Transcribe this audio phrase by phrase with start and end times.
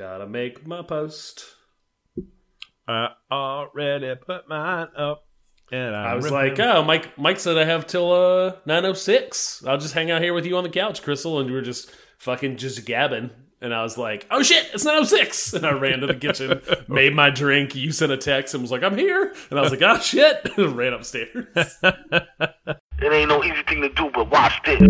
[0.00, 1.44] Gotta make my post.
[2.88, 5.26] I already put mine up.
[5.70, 7.18] And I was remember- like, oh, Mike.
[7.18, 9.62] Mike said I have till uh nine oh six.
[9.66, 11.90] I'll just hang out here with you on the couch, Crystal, and we were just
[12.16, 13.28] fucking just gabbing.
[13.60, 15.52] And I was like, oh shit, it's nine oh six.
[15.52, 17.74] And I ran to the kitchen, made my drink.
[17.74, 19.34] You sent a text and was like, I'm here.
[19.50, 21.28] And I was like, oh shit, and ran upstairs.
[21.52, 24.80] It ain't no easy thing to do, but watch this.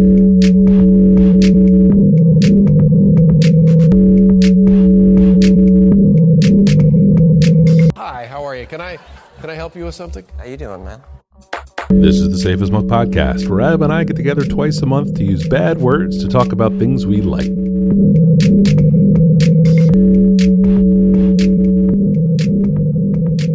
[9.40, 10.26] Can I help you with something?
[10.36, 11.02] How you doing, man?
[11.88, 14.86] This is the Safe as Milk podcast, where Ab and I get together twice a
[14.86, 17.48] month to use bad words to talk about things we like.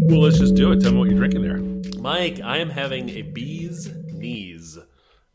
[0.10, 0.82] Well, let's just do it.
[0.82, 1.60] Tell me what you're drinking there.
[2.02, 4.80] Mike, I am having a bee's knees.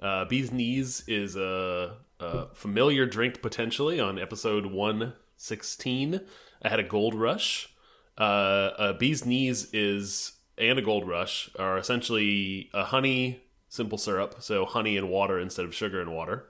[0.01, 6.21] Uh, bee's knees is a, a familiar drink potentially on episode 116.
[6.61, 7.73] I had a gold rush.
[8.19, 14.37] Uh, a bee's knees is and a gold rush are essentially a honey simple syrup,
[14.41, 16.47] so honey and water instead of sugar and water.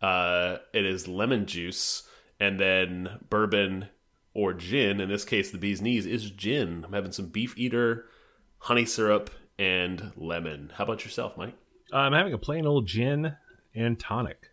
[0.00, 3.88] Uh, it is lemon juice and then bourbon
[4.34, 5.00] or gin.
[5.00, 6.84] In this case, the bee's knees is gin.
[6.84, 8.04] I'm having some Beefeater,
[8.58, 10.72] honey syrup, and lemon.
[10.76, 11.56] How about yourself, Mike?
[11.92, 13.34] I'm having a plain old gin
[13.74, 14.50] and tonic.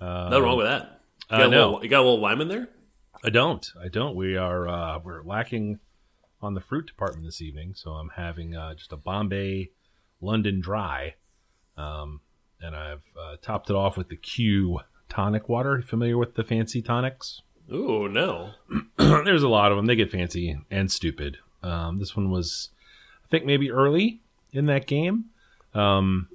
[0.00, 1.00] Nothing wrong with that.
[1.30, 1.64] You uh, got, a no.
[1.66, 2.68] little, you got a little lime in there?
[3.24, 3.64] I don't.
[3.80, 4.16] I don't.
[4.16, 5.78] We are uh, we're lacking
[6.42, 9.70] on the fruit department this evening, so I'm having uh, just a Bombay
[10.20, 11.14] London Dry,
[11.76, 12.20] um,
[12.60, 15.76] and I've uh, topped it off with the Q tonic water.
[15.76, 17.42] You familiar with the fancy tonics?
[17.72, 18.52] Ooh, no.
[18.98, 19.86] There's a lot of them.
[19.86, 21.38] They get fancy and stupid.
[21.62, 22.70] Um, this one was,
[23.24, 24.20] I think, maybe early
[24.52, 25.26] in that game.
[25.74, 26.28] Um,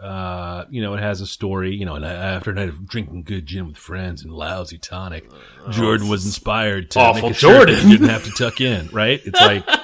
[0.00, 1.74] uh, you know, it has a story.
[1.74, 5.28] You know, and after a night of drinking good gin with friends and lousy tonic,
[5.70, 7.88] Jordan was inspired to awful make a shirt that Jordan.
[7.88, 8.88] he didn't have to tuck in.
[8.92, 9.20] Right?
[9.24, 9.64] It's like.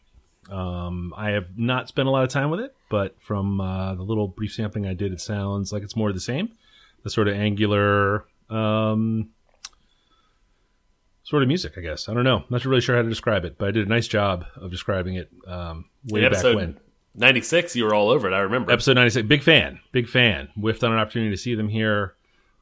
[0.50, 4.02] Um, I have not spent a lot of time with it, but from uh, the
[4.02, 6.50] little brief sampling I did, it sounds like it's more of the same.
[7.02, 9.30] The sort of angular um,
[11.22, 12.08] sort of music, I guess.
[12.08, 12.38] I don't know.
[12.38, 14.70] I'm Not really sure how to describe it, but I did a nice job of
[14.70, 16.78] describing it um, way back when.
[17.14, 18.34] 96, you were all over it.
[18.34, 18.70] I remember.
[18.72, 20.48] Episode 96, big fan, big fan.
[20.56, 22.14] Whiffed on an opportunity to see them here.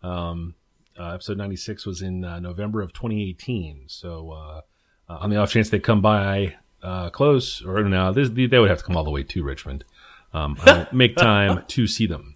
[0.02, 0.54] Um,
[0.98, 3.84] uh, episode 96 was in uh, November of 2018.
[3.86, 4.60] So, uh,
[5.08, 8.68] uh, on the off chance they come by uh, close, or no, this, they would
[8.68, 9.84] have to come all the way to Richmond.
[10.32, 12.34] Um, I'll make time to see them.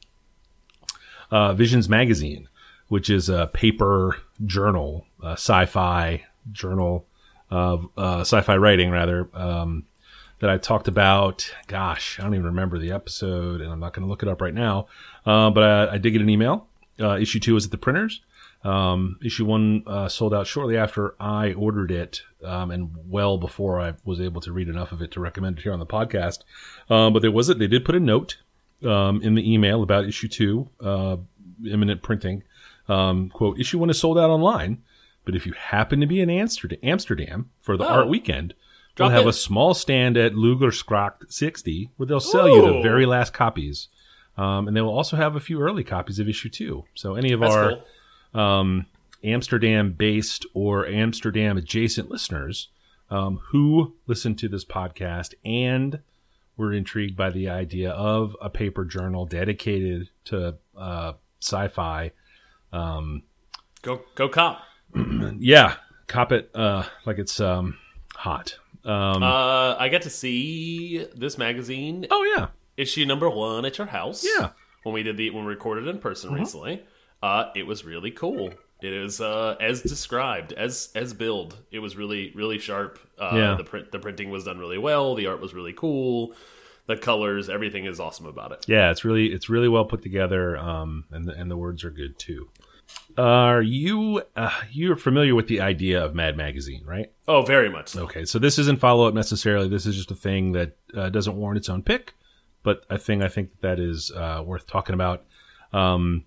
[1.32, 2.48] Uh, Visions Magazine,
[2.88, 7.06] which is a paper journal, uh, sci-fi journal
[7.50, 9.28] of uh, sci-fi writing, rather.
[9.34, 9.86] Um,
[10.42, 11.48] that I talked about.
[11.68, 14.42] Gosh, I don't even remember the episode, and I'm not going to look it up
[14.42, 14.88] right now.
[15.24, 16.66] Uh, but I, I did get an email.
[17.00, 18.20] Uh, issue two was at the printers.
[18.64, 23.80] Um, issue one uh, sold out shortly after I ordered it, um, and well before
[23.80, 26.40] I was able to read enough of it to recommend it here on the podcast.
[26.90, 27.58] Um, but there was it.
[27.58, 28.38] They did put a note
[28.84, 31.16] um, in the email about issue two, uh,
[31.68, 32.42] imminent printing.
[32.88, 34.82] Um, quote: Issue one is sold out online,
[35.24, 37.88] but if you happen to be in Amsterdam, Amsterdam for the Oh.
[37.88, 38.54] art weekend,
[38.94, 43.06] Drop we'll have a small stand at Looiersgracht 60 where they'll sell you the very
[43.06, 43.88] last copies
[44.36, 46.84] Um, and they will also have a few early copies of issue two.
[46.94, 47.76] So any of That's our
[48.32, 48.40] cool.
[48.40, 48.86] um,
[49.24, 52.68] Amsterdam based or Amsterdam adjacent listeners
[53.10, 56.00] um, who listen to this podcast and
[56.62, 62.12] were intrigued by the idea of a paper journal dedicated to uh, sci fi.
[63.82, 64.62] Go go cop.
[65.38, 65.74] Yeah,
[66.06, 67.78] cop it uh, like it's um,
[68.14, 68.58] hot.
[68.84, 72.48] Um, Uh, I got to see this magazine oh, yeah.
[72.76, 74.24] issue number one at your house.
[74.24, 74.46] Yeah.
[74.46, 74.56] Mm-hmm.
[74.84, 76.82] when we did the when we recorded in person recently.
[77.22, 78.52] Uh, it was really cool.
[78.84, 81.56] It is uh, as described, as as billed.
[81.70, 82.98] It was really really sharp.
[83.18, 83.54] Uh, Yeah.
[83.56, 85.14] The print the printing was done really well.
[85.14, 86.34] The art was really cool.
[86.86, 88.64] The colors, everything is awesome about it.
[88.66, 91.90] Yeah, it's really it's really well put together, um, and the, and the words are
[91.90, 92.48] good too.
[93.16, 97.12] Are you uh, you're familiar with the idea of Mad Magazine, right?
[97.28, 98.02] Oh, very much so.
[98.04, 99.68] Okay, so this isn't follow up necessarily.
[99.68, 102.14] This is just a thing that uh, doesn't warrant its own pick,
[102.62, 105.24] but a thing I think that is uh, worth talking about.
[105.72, 106.24] Um,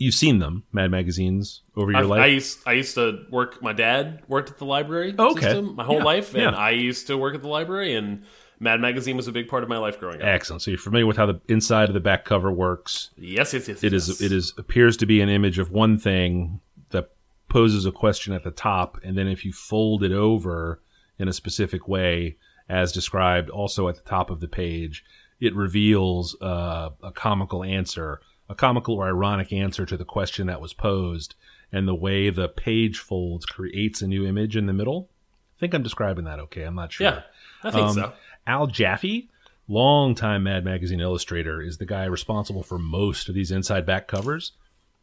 [0.00, 2.20] you've seen them, Mad magazines, over your I've- life.
[2.20, 3.62] I used I used to work.
[3.62, 5.42] My dad worked at the library Oh, okay.
[5.42, 6.50] system my whole Yeah, life, and yeah.
[6.50, 7.94] I used to work at the library.
[7.94, 8.24] And
[8.58, 10.26] Mad Magazine was a big part of my life growing up.
[10.26, 10.62] Excellent.
[10.62, 13.10] So you're familiar with how the inside of the back cover works.
[13.16, 13.84] Yes, yes, yes.
[13.84, 14.08] It yes.
[14.08, 16.60] is it is appears to be an image of one thing
[16.90, 17.10] that
[17.48, 20.80] poses a question at the top, and then if you fold it over
[21.18, 22.36] in a specific way,
[22.68, 25.04] as described also at the top of the page,
[25.40, 28.20] it reveals uh, a comical answer,
[28.50, 31.34] a comical or ironic answer to the question that was posed,
[31.72, 35.08] and the way the page folds creates a new image in the middle.
[35.56, 36.64] I think I'm describing that okay.
[36.64, 37.06] I'm not sure.
[37.06, 37.22] Yeah,
[37.62, 38.12] I think Um, so.
[38.46, 39.30] Al Jaffee,
[39.68, 44.52] longtime Mad Magazine illustrator, is the guy responsible for most of these inside back covers.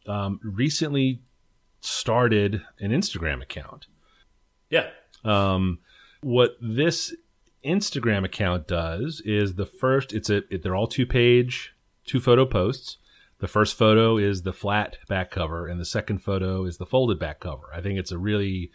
[0.06, 1.20] Um, recently
[1.80, 3.86] started an Instagram account.
[4.70, 4.90] Yeah,
[5.24, 5.78] Um,
[6.20, 7.14] what this
[7.64, 10.12] Instagram account does is the first.
[10.12, 10.38] It's a.
[10.52, 11.74] It, they're all two page,
[12.04, 12.98] two photo posts.
[13.40, 17.20] The first photo is the flat back cover, and the second photo is the folded
[17.20, 17.70] back cover.
[17.72, 18.72] I think it's a really,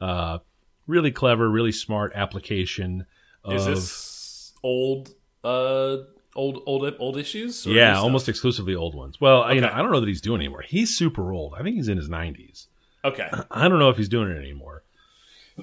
[0.00, 0.38] uh,
[0.86, 3.06] really clever, really smart application.
[3.44, 5.96] Of, is this old, uh,
[6.36, 7.66] old, old, old issues?
[7.66, 9.20] yeah, almost exclusively old ones.
[9.20, 10.62] Well, you know, I don't know that he's doing it anymore.
[10.62, 11.54] He's super old.
[11.58, 12.68] I think he's in his nineties.
[13.04, 14.84] Okay, I don't know if he's doing it anymore.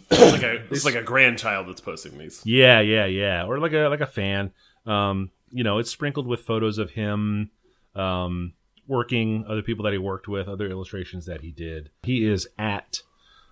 [0.09, 2.41] it's like a it's like a grandchild that's posting these.
[2.45, 3.45] Yeah, yeah, yeah.
[3.45, 4.51] Or like a like a fan.
[4.85, 7.49] Um, you know, it's sprinkled with photos of him
[7.95, 8.53] um
[8.87, 11.89] working, other people that he worked with, other illustrations that he did.
[12.03, 13.01] He is at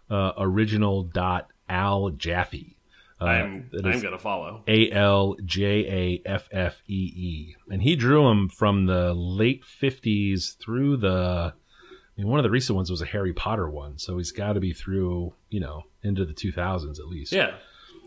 [0.09, 2.77] uh, original dot al jaffee.
[3.21, 4.63] Uh, I'm I'm gonna follow.
[4.67, 9.65] A L J A F F E E, and he drew them from the late
[9.65, 11.53] fifties through the.
[11.53, 14.53] I mean, one of the recent ones was a Harry Potter one, so he's got
[14.53, 17.31] to be through, you know, into the two thousands at least.
[17.31, 17.55] Yeah.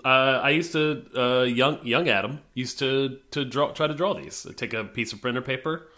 [0.04, 4.14] Uh, I used to uh, young young Adam used to to draw try to draw
[4.14, 4.46] these.
[4.48, 5.88] I'd take a piece of printer paper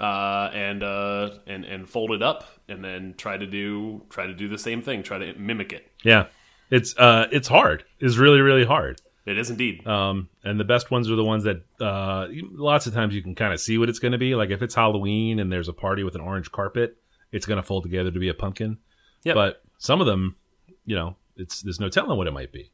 [0.00, 4.34] uh, and uh, and and fold it up, and then try to do try to
[4.34, 5.02] do the same thing.
[5.02, 5.90] Try to mimic it.
[6.02, 6.26] Yeah,
[6.70, 7.84] it's uh, it's hard.
[8.00, 9.00] It's really really hard.
[9.24, 9.86] It is indeed.
[9.86, 13.36] Um, and the best ones are the ones that uh, lots of times you can
[13.36, 14.34] kind of see what it's going to be.
[14.34, 16.96] Like if it's Halloween and there's a party with an orange carpet,
[17.30, 18.78] it's going to fold together to be a pumpkin.
[19.22, 19.34] Yep.
[19.36, 20.36] But some of them,
[20.84, 22.72] you know, it's there's no telling what it might be.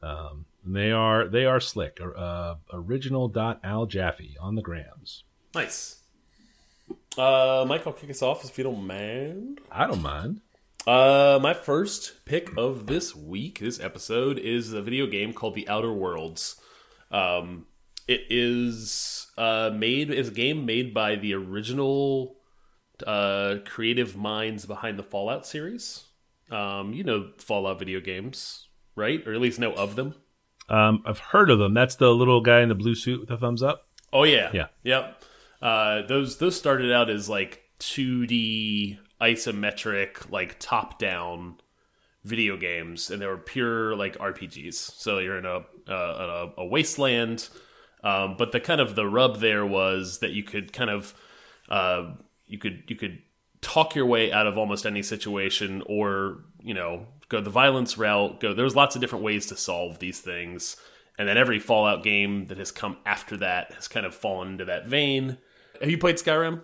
[0.00, 1.98] Um, and they are they are slick.
[2.00, 5.24] Uh, original dot al Jaffee on the grams.
[5.54, 5.97] Nice.
[7.18, 9.60] Uh, Mike, I'll kick us off if you don't mind.
[9.72, 10.40] I don't mind.
[10.86, 15.68] Uh, my first pick of this week, this episode, is a video game called The
[15.68, 16.60] Outer Worlds.
[17.10, 17.66] Um,
[18.06, 22.36] it is uh, made is a game made by the original
[23.06, 26.04] uh, creative minds behind the Fallout series.
[26.50, 29.26] Um, you know Fallout video games, right?
[29.26, 30.14] Or at least know of them.
[30.68, 31.74] Um, I've heard of them.
[31.74, 33.88] That's the little guy in the blue suit with the thumbs up.
[34.12, 34.66] Oh yeah, Yeah.
[34.84, 35.22] yep.
[35.60, 41.56] Uh, those those started out as like 2D isometric, like top down
[42.24, 44.74] video games, and they were pure like RPGs.
[44.74, 47.48] So you're in a uh, a, a wasteland,
[48.04, 51.14] um, but the kind of the rub there was that you could kind of
[51.68, 52.12] uh,
[52.46, 53.18] you could you could
[53.60, 58.40] talk your way out of almost any situation, or you know go the violence route.
[58.40, 60.76] Go there's lots of different ways to solve these things.
[61.18, 64.64] And then every Fallout game that has come after that has kind of fallen into
[64.66, 65.38] that vein.
[65.80, 66.62] Have you played Skyrim?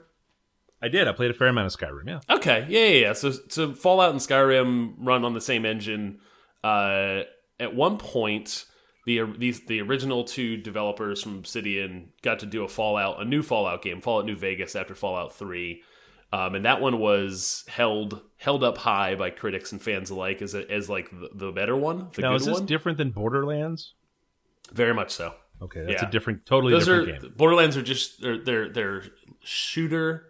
[0.82, 1.08] I did.
[1.08, 2.06] I played a fair amount of Skyrim.
[2.06, 2.20] Yeah.
[2.36, 3.12] Okay, yeah, yeah, yeah.
[3.14, 6.18] So, so Fallout and Skyrim run on the same engine.
[6.62, 7.22] Uh,
[7.58, 8.66] at one point,
[9.06, 13.42] the these the original two developers from Obsidian got to do a Fallout, a new
[13.42, 15.82] Fallout game, Fallout New Vegas, after Fallout Three,
[16.32, 20.54] um, and that one was held held up high by critics and fans alike as
[20.54, 22.66] a, as like the, the better one, the Now good is this one.
[22.66, 23.94] different than Borderlands?
[24.72, 25.34] Very much so.
[25.64, 26.08] Okay, that's Yeah.
[26.08, 27.34] a different, totally Those different are game.
[27.36, 29.02] Borderlands are just they're they're, they're
[29.42, 30.26] shooter,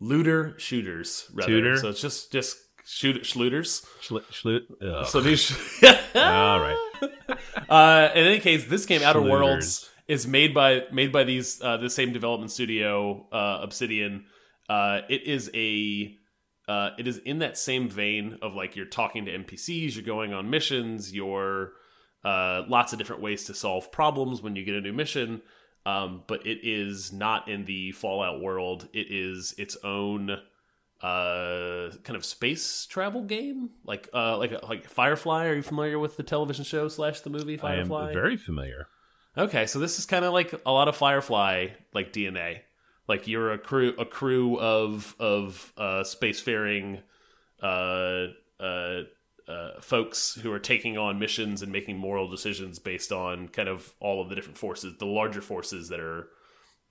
[0.00, 1.76] looter shooters rather.
[1.76, 3.84] So it's just just shoot schlooters.
[4.02, 5.06] Schl- schlut- ugh.
[5.06, 5.50] So these.
[6.14, 6.76] All right.
[7.68, 9.30] Uh, in any case, this game, Outer Schlooters.
[9.30, 14.26] Worlds, is made by made by these uh, the same development studio, uh, Obsidian.
[14.68, 16.14] Uh, it is a
[16.68, 20.32] uh, it is in that same vein of like you're talking to NPCs, you're going
[20.32, 21.72] on missions, you're
[22.26, 25.40] uh, lots of different ways to solve problems when you get a new mission.
[25.86, 28.88] Um, but it is not in the Fallout world.
[28.92, 30.38] It is its own
[31.02, 36.16] uh kind of space travel game like uh like like firefly are you familiar with
[36.16, 38.04] the television show slash the movie Firefly?
[38.04, 38.88] I am very familiar.
[39.36, 42.60] okay so this is kind of like a lot of firefly like dna
[43.08, 47.02] like you're a crew a crew of of uh spacefaring
[47.62, 48.28] uh
[48.58, 49.02] uh
[49.48, 53.94] uh, folks who are taking on missions and making moral decisions based on kind of
[54.00, 56.28] all of the different forces, the larger forces that are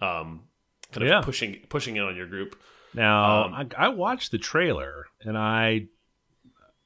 [0.02, 0.44] um,
[0.92, 1.22] kind of Yeah.
[1.22, 2.60] pushing pushing in on your group.
[2.94, 5.88] Now, Um, I, I watched the trailer, and I,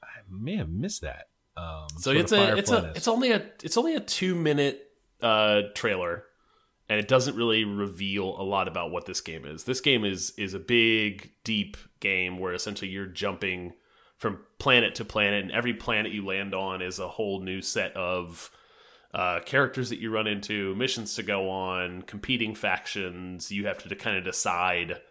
[0.01, 1.27] I may have missed that.
[1.55, 2.97] Um, So it's a it's a Firefly-ness.
[2.97, 4.81] it's only a it's only a two minute
[5.21, 6.23] uh, trailer,
[6.87, 9.65] and it doesn't really reveal a lot about what this game is.
[9.65, 13.73] This game is is a big deep game where essentially you're jumping
[14.19, 17.95] from planet to planet, and every planet you land on is a whole new set
[17.95, 18.51] of
[19.13, 23.51] uh, characters that you run into, missions to go on, competing factions.
[23.51, 25.01] You have to kind of decide,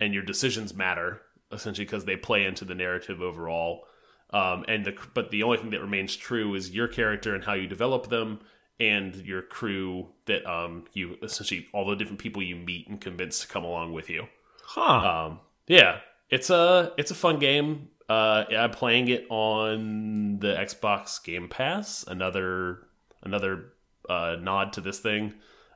[0.00, 1.20] and your decisions matter
[1.52, 3.84] essentially because they play into the narrative overall.
[4.30, 7.52] Um, and the but the only thing that remains true is your character and how
[7.52, 8.40] you develop them,
[8.80, 13.40] and your crew that um, you essentially all the different people you meet and convince
[13.40, 14.26] to come along with you.
[14.64, 15.26] huh?
[15.26, 15.98] Um, yeah,
[16.30, 17.88] it's a it's a fun game.
[18.12, 22.04] Uh, I'm playing it on the Xbox Game Pass.
[22.06, 22.86] Another
[23.22, 23.72] another
[24.06, 25.32] uh, nod to this thing.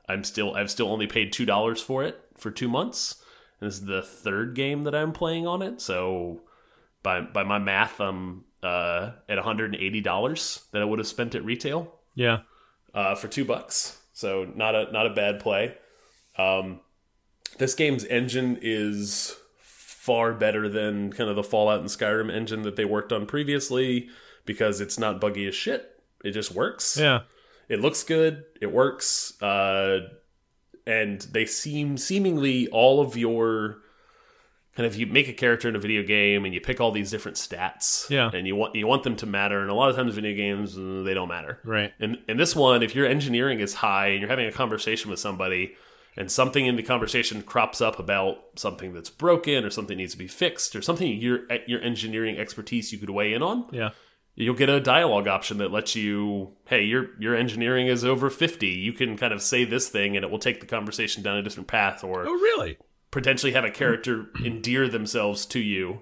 [0.07, 3.23] I'm still I've still only paid two dollars for it for two months.
[3.59, 5.81] And this is the third game that I'm playing on it.
[5.81, 6.41] So
[7.01, 11.43] by by my math, I'm uh, at 180 dollars that I would have spent at
[11.43, 12.41] retail yeah.
[12.93, 13.99] uh, for two bucks.
[14.13, 15.75] So not a not a bad play.
[16.37, 16.81] Um,
[17.57, 19.35] this game's engine is
[20.07, 24.07] far better than kind of the Fallout and Skyrim engine that they worked on previously
[24.45, 26.01] because it's not buggy as shit.
[26.23, 26.97] It just works.
[26.97, 27.23] Yeah.
[27.67, 28.45] It looks good.
[28.61, 29.39] It works.
[29.41, 30.07] Uh,
[30.85, 33.79] and they seem seemingly all of your
[34.77, 37.11] kind of you make a character in a video game and you pick all these
[37.11, 38.09] different stats.
[38.09, 38.31] Yeah.
[38.33, 39.59] And you want you want them to matter.
[39.59, 41.59] And a lot of times video games uh, they don't matter.
[41.65, 41.91] Right.
[41.99, 45.19] And in this one, if your engineering is high and you're having a conversation with
[45.19, 45.75] somebody
[46.17, 50.17] and something in the conversation crops up about something that's broken or something needs to
[50.17, 53.89] be fixed or something your your engineering expertise you could weigh in on, Yeah.
[54.35, 58.67] you'll get a dialogue option that lets you, hey, your your engineering is over 50.
[58.67, 61.43] You can kind of say this thing and it will take the conversation down a
[61.43, 62.77] different path or Oh, really?
[63.11, 66.01] potentially have a character endear themselves to you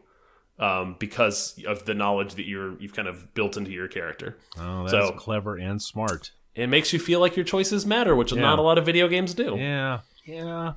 [0.57, 4.37] um, because of the knowledge that you're you've kind of built into your character.
[4.57, 6.31] Oh, that's So- clever and smart.
[6.55, 8.41] It makes you feel like your choices matter, which Yeah.
[8.41, 9.55] not a lot of video games do.
[9.57, 9.99] Yeah.
[10.25, 10.73] Yeah.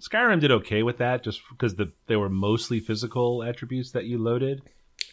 [0.00, 4.16] Skyrim did okay with that, just because the they were mostly physical attributes that you
[4.18, 4.62] loaded.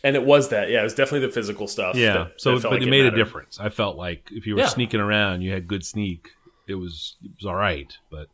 [0.04, 1.96] And it was that, yeah, it was definitely the physical stuff.
[1.96, 2.14] Yeah.
[2.14, 3.60] that- so, that but like it made a difference.
[3.60, 4.68] I felt like if you were Yeah.
[4.68, 6.30] sneaking around, you had good sneak.
[6.68, 8.28] It was it was all right, but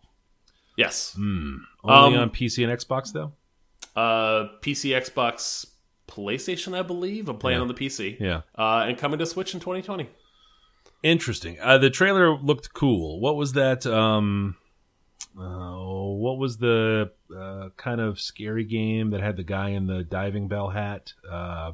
[0.78, 3.34] Yes, only Um, on PC and Xbox though.
[3.96, 5.66] uh, PC, Xbox,
[6.08, 7.28] PlayStation, I believe.
[7.30, 7.62] I'm playing Yeah.
[7.62, 8.18] on the PC.
[8.20, 8.42] Yeah.
[8.58, 10.08] uh, and coming to Switch in 2020.
[11.04, 11.58] Interesting.
[11.60, 13.20] Uh, the trailer looked cool.
[13.20, 13.86] What was that?
[13.88, 14.56] Um,
[15.38, 20.04] uh, what was the uh, kind of scary game that had the guy in the
[20.04, 21.14] diving bell hat?
[21.30, 21.74] Uh,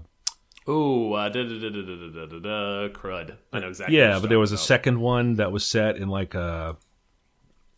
[0.69, 3.38] Ooh, uh, da, da, da, da, da, da, da, da, crud.
[3.53, 3.98] I know exactly.
[3.98, 6.77] yeah, but there was a second one that was set in like a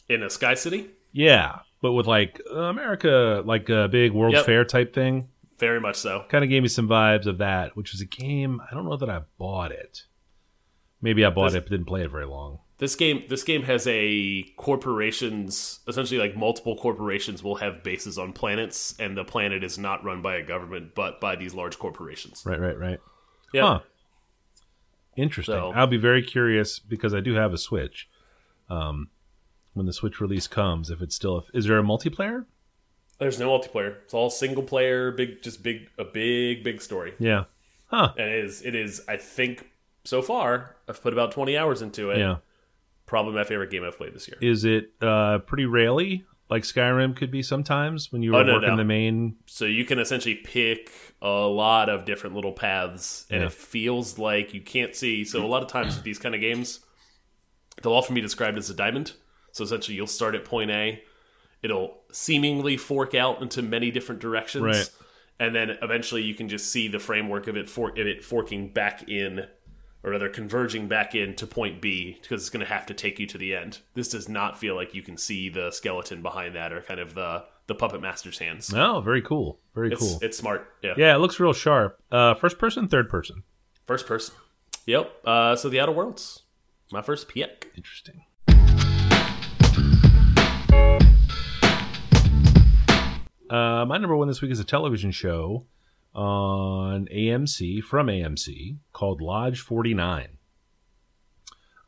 [0.08, 0.90] in a Sky City.
[1.12, 4.46] yeah, but with like uh, America, like a big World Yep.
[4.46, 5.30] Fair type thing.
[5.60, 6.26] Very much so.
[6.30, 8.62] Kind of gave me some vibes of that, which was a game.
[8.72, 10.04] I don't know that I bought it.
[11.02, 12.60] Maybe I bought This- it, but didn't play it very long.
[12.78, 15.82] This game, this game has a corporations.
[15.88, 20.22] Essentially, like multiple corporations will have bases on planets, and the planet is not run
[20.22, 22.44] by a government, but by these large corporations.
[22.46, 23.00] Right, right, right.
[23.54, 23.80] Yeah, Huh.
[25.18, 25.56] Interesting.
[25.56, 28.08] So- I'll be very curious because I do have a Switch.
[28.70, 29.10] Um,
[29.74, 32.46] when the Switch release comes, if it's still, a, is there a multiplayer?
[33.18, 33.98] there's no multiplayer.
[34.06, 35.12] It's all single player.
[35.12, 37.16] Big, just big, a big, big story.
[37.20, 37.46] Yeah.
[37.88, 38.14] Huh.
[38.18, 39.02] And it is, it is.
[39.10, 39.70] I think
[40.10, 42.18] so far, I've put about 20 hours into it.
[42.20, 42.38] Yeah.
[43.06, 44.38] Probably my favorite game I've played this year.
[44.42, 48.54] Is it uh, pretty rarely like Skyrim could be sometimes when you were Oh, no,
[48.56, 48.78] working no.
[48.78, 49.36] the main?
[49.46, 53.48] So you can essentially pick a lot of different little paths, and Yeah.
[53.48, 55.24] it feels like you can't see.
[55.26, 56.80] So a lot of times with these kind of games,
[57.82, 59.14] they'll often be described as a diamond.
[59.52, 61.02] So essentially, you'll start at point A.
[61.62, 64.90] It'll seemingly fork out into many different directions, Right.
[65.40, 68.70] and then eventually you can just see the framework of it for of it forking
[68.72, 69.46] back in,
[70.04, 73.20] or rather converging back in to point B because it's going to have to take
[73.20, 73.80] you to the end.
[73.96, 77.14] This does not feel like you can see the skeleton behind that or kind of
[77.14, 78.74] the the puppet master's hands.
[78.74, 79.60] Oh, very cool.
[79.76, 80.20] Very It's cool.
[80.24, 80.68] it's smart.
[80.82, 80.96] Yeah.
[80.98, 82.00] yeah, it looks real sharp.
[82.12, 83.44] Uh, first person, third person.
[83.86, 84.34] First person.
[84.88, 85.12] Yep.
[85.24, 86.42] Uh, so the Outer Worlds,
[86.92, 87.72] my first pick.
[87.78, 88.24] Interesting.
[93.50, 95.66] Uh, my number one this week is a television show
[96.14, 100.38] on AMC from AMC called Lodge 49.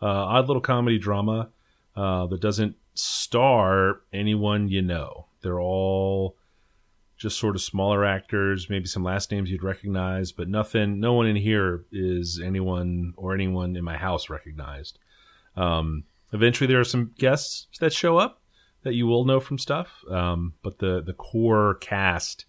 [0.01, 1.50] Uh, odd little comedy drama
[1.96, 5.28] uh, that doesn't star anyone you know.
[5.42, 6.36] They're all
[7.18, 11.00] just sort of smaller actors, maybe some last names you'd recognize, but nothing.
[11.00, 14.98] No one in here is anyone or anyone in my house recognized.
[15.56, 18.42] Um, eventually, there are some guests that show up
[18.84, 22.46] that you will know from stuff, um, but the the core cast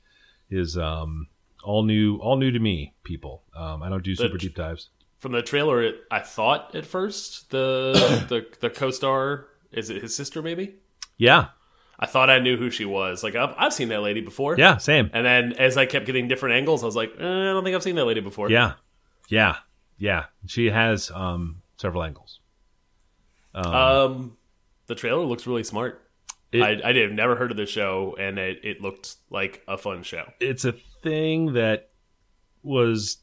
[0.49, 1.29] is um,
[1.63, 2.95] all new, all new to me.
[3.05, 4.89] People, um, I don't do super deep dives.
[5.19, 10.15] From the trailer, it, I thought at first the the the co-star is it his
[10.15, 10.77] sister maybe.
[11.17, 11.49] Yeah,
[11.99, 13.23] I thought I knew who she was.
[13.23, 14.57] Like I've I've seen that lady before.
[14.59, 15.11] yeah, same.
[15.13, 17.77] And then as I kept getting different angles, I was like, eh, I don't think
[17.77, 18.51] I've seen that lady before.
[18.51, 18.75] Yeah,
[19.29, 19.57] yeah,
[19.99, 20.25] yeah.
[20.47, 22.41] She has um, several angles.
[23.55, 24.37] Um,
[24.87, 26.02] the trailer looks really smart.
[26.53, 29.77] It- I, I have never heard of the show, and it it looked like a
[29.79, 30.25] fun show.
[30.41, 31.89] it's a thing that
[32.63, 33.19] was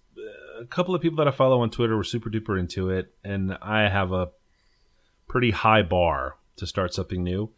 [0.59, 3.57] a couple of people that I follow on Twitter were super duper into it, and
[3.61, 4.29] I have a
[5.27, 7.49] pretty high bar to start something new.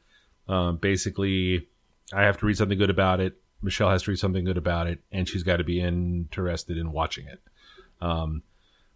[0.48, 1.68] Um, basically,
[2.14, 3.42] I have to read something good about it.
[3.64, 6.92] Michelle has to read something good about it, and she's got to be interested in
[6.92, 7.42] watching it.
[8.02, 8.44] Um,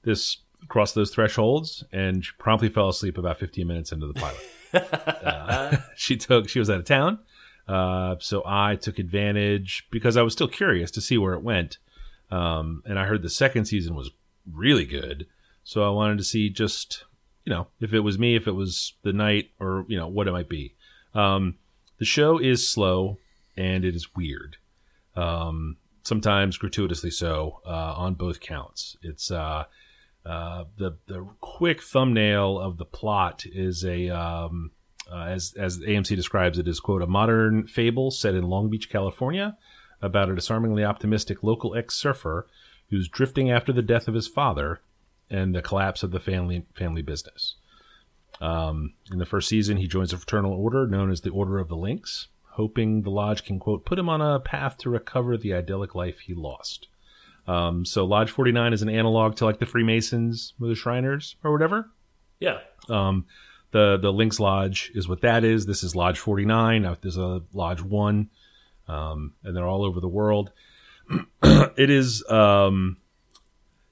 [0.03, 4.37] this crossed those thresholds, and she promptly fell asleep about 15 minutes into the pilot.
[5.95, 7.19] she took she was out of town,
[7.67, 11.77] uh, so I took advantage because I was still curious to see where it went,
[12.31, 14.11] um, and I heard the second season was
[14.51, 15.27] really good,
[15.63, 17.05] so I wanted to see just
[17.45, 20.27] you know if it was me, if it was the night, or you know what
[20.27, 20.75] it might be.
[21.13, 21.55] Um,
[21.97, 23.17] the show is slow
[23.55, 24.57] and it is weird.
[25.15, 28.97] Um, sometimes gratuitously so uh, on both counts.
[29.01, 29.65] It's uh,
[30.25, 34.71] uh, the the quick thumbnail of the plot is a um,
[35.11, 38.89] uh, as as AMC describes it is quote a modern fable set in Long Beach,
[38.89, 39.57] California,
[40.01, 42.47] about a disarmingly optimistic local ex surfer
[42.89, 44.81] who's drifting after the death of his father
[45.29, 47.55] and the collapse of the family family business.
[48.41, 51.69] Um, in the first season, he joins a fraternal order known as the Order of
[51.69, 55.53] the Lynx, hoping the lodge can quote put him on a path to recover the
[55.53, 56.87] idyllic life he lost.
[57.47, 61.51] Um, so Lodge 49 is an analog to like the Freemasons or the Shriners or
[61.51, 61.91] whatever.
[62.39, 62.59] Yeah.
[62.89, 63.25] Um,
[63.71, 65.65] the the Lynx Lodge is what that is.
[65.65, 66.81] This is Lodge 49.
[66.81, 68.29] Now there's a Lodge 1,
[68.87, 70.51] um, and they're all over the world.
[71.43, 72.97] it is um,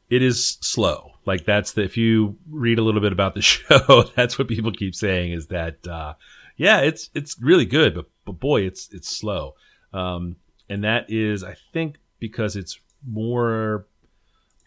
[0.09, 1.11] it is slow.
[1.25, 4.71] Like that's the if you read a little bit about the show, that's what people
[4.71, 6.13] keep saying is that uh,
[6.55, 9.55] yeah, it's it's really good, but but boy, it's it's slow.
[9.91, 10.37] Um,
[10.69, 13.87] and that is I think because it's more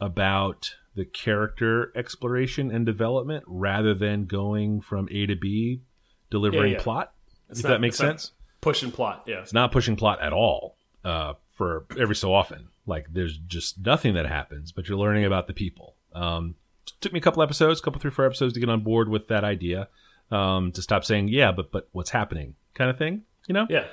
[0.01, 5.83] about the character exploration and development rather than going from A to B
[6.31, 6.83] delivering Yeah, yeah.
[6.83, 7.13] plot.
[7.51, 8.33] It's if not- that makes sense.
[8.61, 9.25] Pushing plot.
[9.27, 9.41] Yeah.
[9.43, 12.69] It's not pushing plot at all uh, for every so often.
[12.87, 15.95] Like there's just nothing that happens, but you're learning about the people.
[16.15, 16.55] Um,
[17.01, 19.45] took me a couple episodes, couple three four episodes to get on board with that
[19.45, 19.89] idea.
[20.31, 23.67] Um, to stop saying yeah, but but what's happening kind of thing, you know?
[23.71, 23.85] Yeah.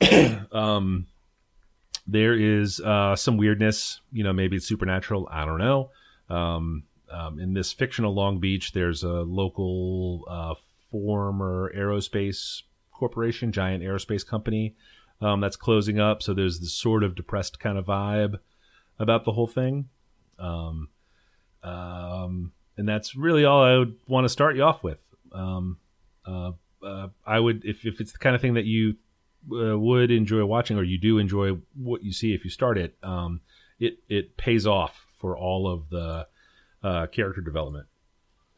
[0.52, 1.06] Um,
[2.08, 4.00] there is uh, some weirdness.
[4.10, 5.28] You know, maybe it's supernatural.
[5.30, 5.90] I don't know.
[6.30, 10.54] Um, um, in this fictional Long Beach, there's a local uh,
[10.90, 14.74] former aerospace corporation, giant aerospace company
[15.20, 16.22] um, that's closing up.
[16.22, 18.38] So there's this sort of depressed kind of vibe
[18.98, 19.88] about the whole thing.
[20.38, 20.88] Um,
[21.62, 25.00] um, and that's really all I would want to start you off with.
[25.32, 25.78] Um,
[26.26, 28.96] uh, uh, I would, if, if it's the kind of thing that you
[29.52, 32.96] uh, would enjoy watching, or you do enjoy what you see if you start it,
[33.02, 33.40] um,
[33.78, 36.26] it it pays off for all of the
[36.82, 37.86] uh, character development.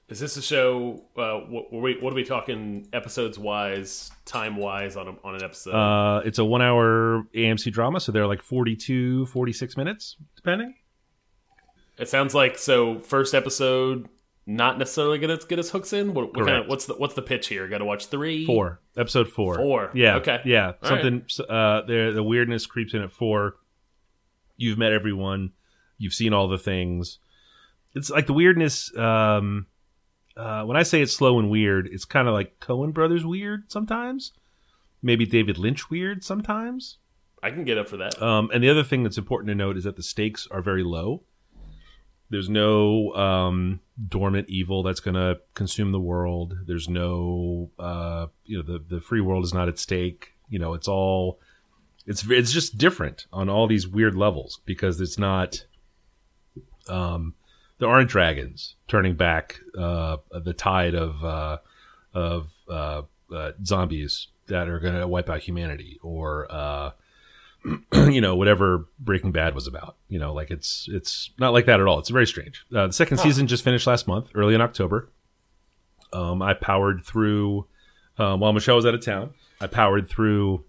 [0.08, 1.04] Is this a show?
[1.16, 5.44] Uh, what, we, what are we talking episodes wise, time wise on a, on an
[5.44, 5.72] episode?
[5.72, 10.74] Uh, it's a one hour AMC drama, so they're like 42, 46 minutes, depending.
[11.96, 12.98] it sounds like so.
[12.98, 14.08] First episode,
[14.46, 16.14] not necessarily gonna get his hooks in.
[16.14, 17.68] What, what kind of, what's the what's the pitch here?
[17.68, 19.56] Got to watch three, Four, episode four.
[19.56, 19.90] Four.
[19.94, 20.16] Yeah.
[20.16, 20.40] Okay.
[20.44, 20.72] Yeah.
[20.82, 23.56] All Something, uh, the, the weirdness creeps in at four.
[24.56, 25.52] You've met everyone,
[25.98, 27.18] you've seen all the things.
[27.94, 29.66] It's like the weirdness, um,
[30.36, 33.70] uh, when I say it's slow and weird, it's kind of like Coen Brothers weird
[33.70, 34.32] sometimes.
[35.02, 36.98] Maybe David Lynch weird sometimes.
[37.42, 38.20] I can get up for that.
[38.22, 40.84] Um, and the other thing that's important to note is that the stakes are very
[40.84, 41.24] low.
[42.30, 46.54] There's no um, dormant evil that's going to consume the world.
[46.66, 50.34] There's no, uh, you know, the the free world is not at stake.
[50.48, 51.40] You know, it's all,
[52.06, 55.66] it's it's just different on all these weird levels because it's not.
[56.88, 57.34] Um,
[57.78, 61.58] there aren't dragons turning back uh, the tide of uh,
[62.14, 63.02] of uh,
[63.34, 66.90] uh, zombies that are going to wipe out humanity, or uh,
[67.94, 69.96] you know whatever Breaking Bad was about.
[70.08, 71.98] You know, like it's it's not like that at all.
[71.98, 72.64] It's very strange.
[72.74, 75.10] Uh, the second season just finished last month, early in October.
[76.12, 77.66] Um, I powered through
[78.18, 79.34] um, while Michelle was out of town.
[79.60, 80.64] I powered through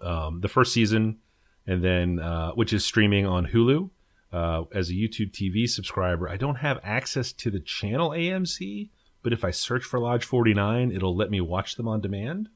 [0.00, 1.18] um, the first season,
[1.66, 3.90] and then uh, which is streaming on Hulu.
[4.32, 8.88] Uh, as a YouTube TV subscriber, I don't have access to the channel AMC,
[9.22, 12.48] but if I search for Lodge 49, it'll let me watch them on demand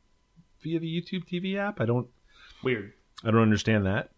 [0.60, 1.80] via the YouTube TV app.
[1.80, 2.08] I don't
[2.62, 2.92] Weird.
[3.24, 4.10] I don't understand that.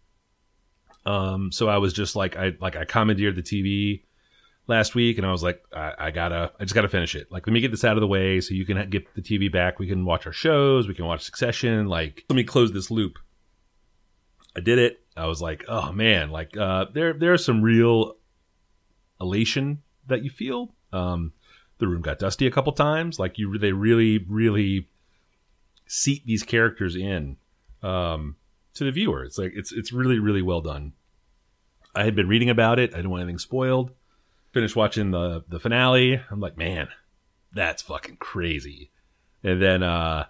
[1.05, 4.03] Um, so I was just like, I like I commandeered the TV
[4.67, 7.31] last week, and I was like, I, I gotta, I just gotta finish it.
[7.31, 9.51] Like, let me get this out of the way, so you can get the TV
[9.51, 9.79] back.
[9.79, 10.87] We can watch our shows.
[10.87, 11.87] We can watch Succession.
[11.87, 13.17] Like, let me close this loop.
[14.55, 15.01] I did it.
[15.15, 18.15] I was like, oh man, like uh, there there's some real
[19.19, 20.73] elation that you feel.
[20.93, 21.33] Um,
[21.77, 23.19] the room got dusty a couple times.
[23.19, 24.89] Like you, they really, really
[25.87, 27.37] seat these characters in
[27.83, 28.35] um,
[28.75, 29.23] to the viewer.
[29.23, 30.93] It's like it's it's really really well done.
[31.93, 32.93] I had been reading about it.
[32.93, 33.91] I didn't want anything spoiled.
[34.53, 36.21] Finished watching the the finale.
[36.29, 36.89] I'm like, man,
[37.53, 38.91] that's fucking crazy.
[39.43, 40.25] And then uh,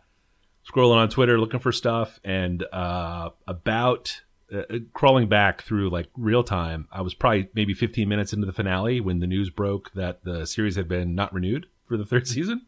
[0.70, 4.22] scrolling on Twitter looking for stuff, and uh, about
[4.54, 6.88] uh, crawling back through like real time.
[6.92, 10.46] I was probably maybe 15 minutes into the finale when the news broke that the
[10.46, 12.66] series had been not renewed for the third season.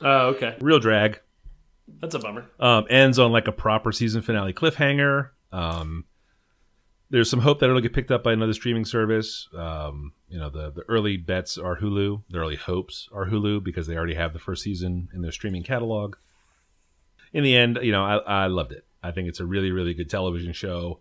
[0.00, 0.56] Oh, okay.
[0.60, 1.20] Real drag.
[2.00, 2.46] That's a bummer.
[2.60, 5.30] Um, ends on like a proper season finale cliffhanger.
[5.52, 6.04] Um,
[7.10, 9.48] there's some hope that it'll get picked up by another streaming service.
[9.56, 12.22] Um, you know, the the early bets are Hulu.
[12.28, 15.62] The early hopes are Hulu because they already have the first season in their streaming
[15.62, 16.16] catalog.
[17.32, 18.86] In the end, you know, I, I loved it.
[19.02, 21.00] I think it's a really, really good television show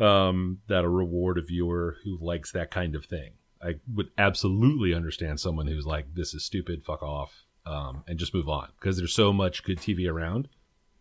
[0.00, 3.32] um, that'll reward a viewer who likes that kind of thing.
[3.62, 8.32] I would absolutely understand someone who's like, "This is stupid, fuck off," um, and just
[8.34, 10.48] move on because there's so much good TV around,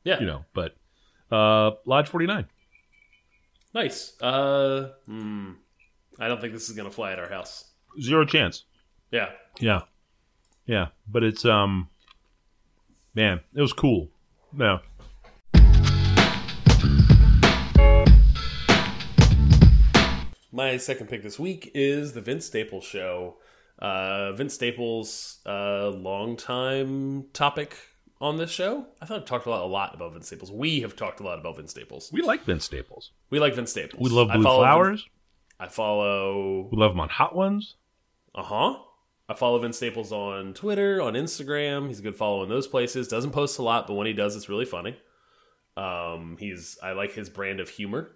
[0.04, 0.20] Yeah.
[0.20, 0.46] you know.
[0.54, 0.76] But
[1.32, 2.46] uh, Lodge 49,
[3.74, 4.14] Nice.
[4.22, 5.52] Uh, hmm.
[6.20, 7.72] I don't think this is gonna fly at our house.
[8.02, 8.64] zero chance.
[9.12, 9.32] Yeah.
[9.60, 9.82] Yeah,
[10.66, 11.90] yeah, but it's um,
[13.14, 14.10] man, it was cool.
[14.58, 14.80] Yeah,
[20.52, 23.36] My second pick this week is the Vince Staples Show.
[23.80, 27.76] Uh, Vince Staples, uh, longtime topic
[28.22, 28.86] on this show.
[29.02, 30.52] I thought I've talked a lot, a lot about Vince Staples.
[30.52, 32.10] We have talked a lot about Vince Staples.
[32.14, 33.12] we like Vince Staples.
[33.30, 34.02] We like Vince Staples.
[34.02, 35.02] We love I Blue follow Flowers.
[35.02, 35.10] Vince-
[35.60, 36.70] I follow.
[36.72, 37.76] We love them on Hot Ones.
[38.34, 38.78] Uh huh.
[39.28, 41.88] I follow Vince Staples on Twitter, on Instagram.
[41.88, 43.08] He's a good follow in those places.
[43.08, 44.96] Doesn't post a lot, but when he does, it's really funny.
[45.78, 48.12] Um, he's I like his brand of humor,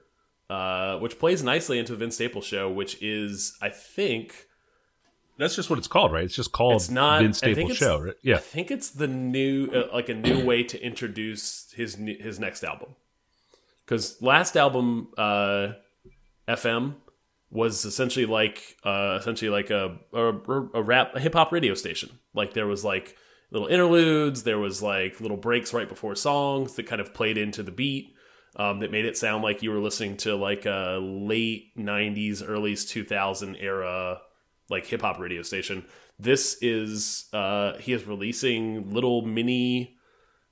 [0.49, 4.47] uh, which plays nicely into the Vince Staples show, which is I think
[5.39, 6.25] That's just what it's called, right?
[6.25, 8.13] It's just called it's not Vince Staples Show, right?
[8.21, 8.35] Yeah.
[8.35, 12.61] I think it's the new uh, like a new way to introduce his his next
[12.65, 12.89] album.
[13.85, 15.69] Because last album, uh,
[16.45, 16.95] FM,
[17.49, 20.27] was essentially like uh, essentially like a a,
[20.73, 22.19] a rap a hip hop radio station.
[22.33, 23.15] Like there was like
[23.49, 27.63] little interludes, there was like little breaks right before songs that kind of played into
[27.63, 28.13] the beat.
[28.55, 32.75] Um, that made it sound like you were listening to like a late '90s, early
[32.75, 34.19] 2000 era
[34.69, 35.85] like hip hop radio station.
[36.19, 39.97] This is uh he is releasing little mini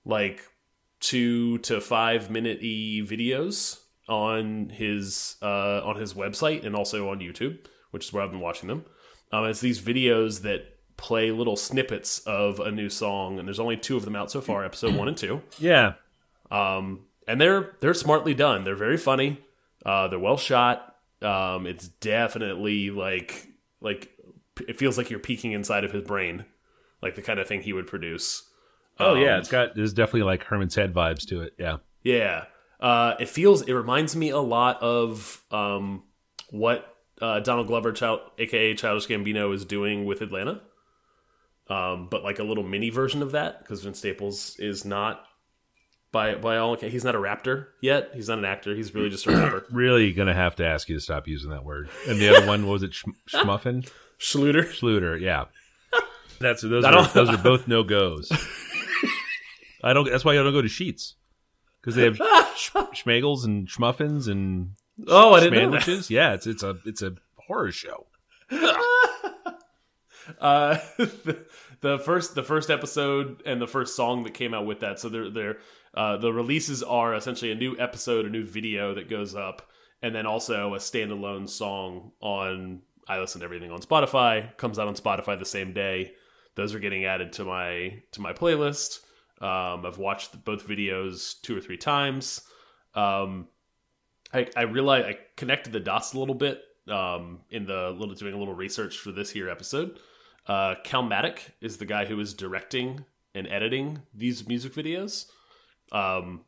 [0.05, 0.41] like
[0.99, 7.19] two to five minute y videos on his uh on his website and also on
[7.19, 7.59] YouTube,
[7.91, 8.85] which is where I've been watching them.
[9.31, 13.77] Um it's these videos that play little snippets of a new song and there's only
[13.77, 15.41] two of them out so far, episode one and two.
[15.59, 15.93] Yeah.
[16.49, 18.63] Um, and they're they're smartly done.
[18.63, 19.39] They're very funny.
[19.85, 20.95] Uh, they're well shot.
[21.21, 23.47] Um, it's definitely like
[23.81, 24.11] like
[24.67, 26.45] it feels like you're peeking inside of his brain,
[27.01, 28.43] like the kind of thing he would produce.
[28.99, 31.53] Oh Um, yeah, it's got there's definitely like Herman's Head vibes to it.
[31.57, 31.77] Yeah.
[32.03, 32.45] yeah.
[32.79, 36.03] Uh, it feels it reminds me a lot of um,
[36.49, 40.61] what uh, Donald Glover, Child, aka Childish Gambino, is doing with Atlanta.
[41.69, 45.25] Um, but like a little mini version of that because Vince Staples is not
[46.11, 48.11] by by all accounts he's not a raptor yet.
[48.13, 48.75] He's not an actor.
[48.75, 49.65] He's really just a rapper.
[49.71, 51.89] Really gonna have to ask you to stop using that word.
[52.07, 53.89] And the other one what was it Sch- Schmuffin?
[54.19, 54.63] Schluter.
[54.65, 55.45] Schluter, yeah.
[56.39, 56.85] That's those.
[56.85, 58.31] Are, those are both no goes.
[59.83, 60.09] I don't.
[60.09, 61.13] That's why I don't go to Sheetz
[61.81, 62.17] because they have
[62.55, 64.71] sh schmagels and schmuffins and
[65.07, 66.09] Oh, I didn't know that.
[66.09, 67.13] Yeah, it's it's a it's a
[67.47, 68.07] horror show.
[70.41, 70.77] Uh,
[71.81, 74.99] the, first the first episode and the first song that came out with that.
[74.99, 75.57] So they're they're
[75.93, 79.69] uh, the releases are essentially a new episode, a new video that goes up,
[80.01, 82.81] and then also a standalone song on.
[83.09, 84.55] I listen to everything on Spotify.
[84.57, 86.13] Comes out on Spotify the same day.
[86.55, 88.99] Those are getting added to my to my playlist.
[89.39, 92.41] Um, I've watched both videos two or three times.
[92.95, 93.47] Um,
[94.33, 98.33] I, I realized I connected the dots a little bit um, in the little doing
[98.33, 99.99] a little research for this here episode.
[100.47, 103.03] Uh, Calmatic is the guy who is directing
[103.35, 105.25] and editing these music videos,
[105.91, 106.41] um,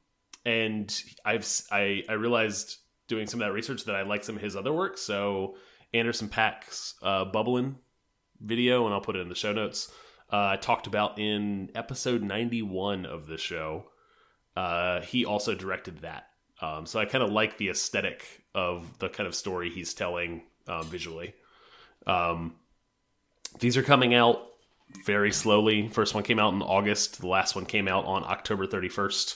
[0.45, 4.41] and I've I I realized doing some of that research that I like some of
[4.41, 4.97] his other work.
[4.97, 5.55] So
[5.93, 7.77] Anderson .Paak's uh, Bubbling
[8.39, 9.91] video, and I'll put it in the show notes.
[10.31, 13.85] Uh, I talked about in episode ninety one of the show.
[14.55, 16.27] Uh, he also directed that.
[16.61, 20.43] Um, so I kind of like the aesthetic of the kind of story he's telling
[20.67, 21.33] um, visually.
[22.05, 22.55] Um,
[23.59, 24.41] these are coming out
[25.05, 25.87] very slowly.
[25.89, 27.21] First one came out in August.
[27.21, 29.35] The last one came out on October 31st.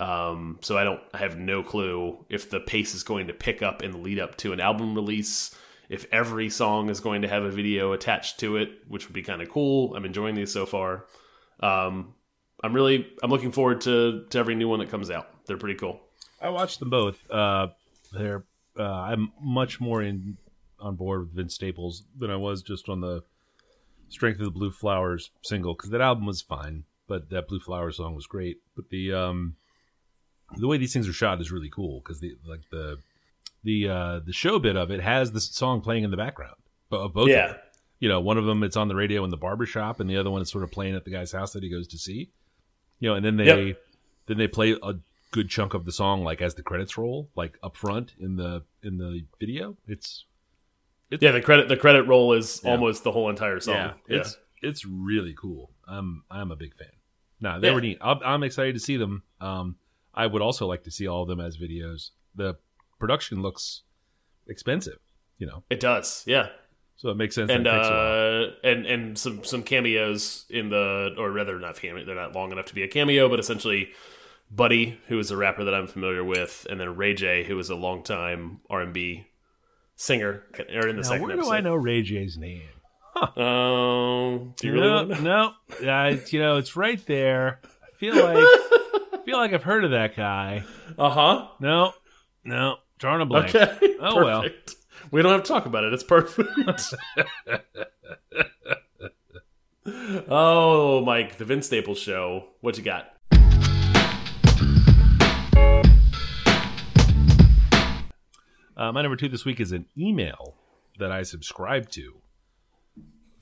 [0.00, 3.62] Um, so I don't, I have no clue if the pace is going to pick
[3.62, 5.54] up in the lead up to an album release.
[5.88, 9.22] If every song is going to have a video attached to it, which would be
[9.22, 9.94] kind of cool.
[9.94, 11.06] I'm enjoying these so far.
[11.60, 12.14] Um,
[12.62, 15.28] I'm really, I'm looking forward to to every new one that comes out.
[15.46, 16.00] They're pretty cool.
[16.40, 17.18] I watched them both.
[17.30, 17.68] Uh,
[18.12, 18.44] they're
[18.78, 20.38] uh, I'm much more in
[20.80, 23.22] on board with Vince Staples than I was just on the
[24.14, 27.96] strength of the Blue Flowers single because that album was fine, but that Blue Flowers
[27.98, 28.58] song was great.
[28.76, 29.56] But the um,
[30.56, 32.98] the way these things are shot is really cool because the like the
[33.62, 36.56] the uh, the show bit of it has the song playing in the background.
[36.90, 37.46] But both, of Yeah.
[37.48, 37.56] them.
[37.98, 40.16] you know, one of them it's on the radio in the barber shop, and the
[40.16, 42.30] other one is sort of playing at the guy's house that he goes to see.
[43.00, 43.78] You know, and then they Yep.
[44.26, 44.94] then they play a
[45.32, 48.62] good chunk of the song like as the credits roll, like up front in the
[48.82, 49.76] in the video.
[49.88, 50.26] It's
[51.10, 52.72] Yeah, the credit the credit roll is Yeah.
[52.72, 53.74] almost the whole entire song.
[53.74, 55.70] Yeah, it's it's really cool.
[55.86, 56.88] I'm I'm a big fan.
[57.40, 57.74] No, they Yeah.
[57.74, 57.98] were neat.
[58.00, 59.22] I'm, I'm excited to see them.
[59.40, 59.76] Um,
[60.14, 62.10] I would also like to see all of them as videos.
[62.34, 62.56] The
[62.98, 63.82] production looks
[64.48, 64.98] expensive,
[65.38, 66.24] you know, it does.
[66.26, 66.48] Yeah,
[66.96, 67.48] so it makes sense.
[67.48, 68.44] that and it takes a while.
[68.44, 72.04] uh, and and some some cameos in the or rather not cameo.
[72.04, 73.90] They're not long enough to be a cameo, but essentially,
[74.50, 77.68] Buddy, who is a rapper that I'm familiar with, and then Ray J, who is
[77.70, 79.26] a longtime R and B
[79.96, 81.52] singer, are in the Now, second where do episode.
[81.52, 82.62] I know Ray J's name?
[83.16, 85.22] Um, do you really no, want to know?
[85.22, 85.52] no,
[85.82, 87.60] yeah, it's, you know, it's right there.
[87.64, 90.64] I feel like I feel like I've heard of that guy.
[90.98, 91.48] Uh huh.
[91.60, 91.92] No,
[92.44, 93.54] no, drawing a blank.
[93.54, 93.96] Okay.
[94.00, 94.44] Oh, well.
[95.10, 95.92] We don't have to talk about it.
[95.92, 96.94] It's perfect.
[100.28, 102.48] oh, Mike, the Vince Staples show.
[102.60, 103.10] What you got?
[108.76, 110.54] Uh, my number two this week is an email
[110.98, 112.20] that I subscribe to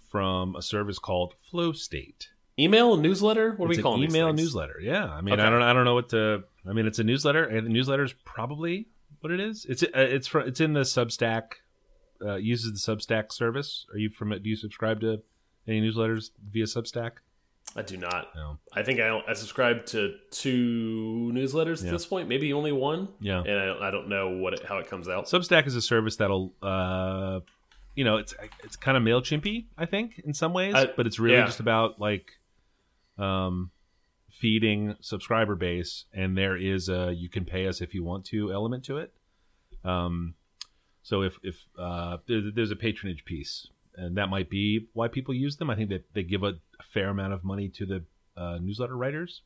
[0.09, 2.29] from a service called Flow State.
[2.59, 3.53] Email, newsletter?
[3.57, 4.79] What are we calling email newsletter.
[4.81, 5.43] Yeah, I mean, Okay.
[5.43, 6.45] I don't, I don't know what to.
[6.69, 8.89] I mean, it's a newsletter, and the newsletter is probably
[9.21, 9.65] what it is.
[9.69, 11.45] It's, uh, it's from, it's in the Substack.
[12.25, 13.87] Uh, uses the Substack service.
[13.93, 14.31] Are you from?
[14.31, 15.23] Do you subscribe to
[15.67, 17.13] any newsletters via Substack?
[17.75, 18.29] I do not.
[18.35, 18.59] No.
[18.75, 23.09] I think I, I subscribe to two newsletters at this point, maybe only one.
[23.21, 23.41] Yeah.
[23.41, 25.25] And I, don't- I don't know what it, how it comes out.
[25.27, 27.41] Substack is a service that'll, uh,
[27.95, 31.19] you know, it's it's kind of Mailchimpy, I think, in some ways, I- but it's
[31.19, 31.47] really yeah.
[31.47, 32.33] just about like,
[33.19, 33.71] um,
[34.31, 38.53] feeding subscriber base, and there is a you can pay us if you want to
[38.53, 39.13] element to it.
[39.85, 40.35] Um,
[41.03, 45.35] so if if uh, there, there's a patronage piece, and that might be why people
[45.35, 45.71] use them.
[45.71, 48.05] I think that they give a, a fair amount of money to the
[48.37, 49.43] uh, newsletter writers,